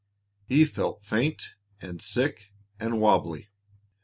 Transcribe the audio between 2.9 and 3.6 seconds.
wobbly.